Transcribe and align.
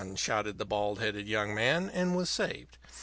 shouted 0.15 0.57
the 0.57 0.65
bald 0.65 0.97
headed 0.97 1.27
young 1.27 1.53
man, 1.53 1.87
and 1.91 2.15
was 2.15 2.27
saved. 2.27 2.79